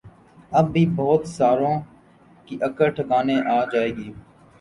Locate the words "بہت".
0.95-1.27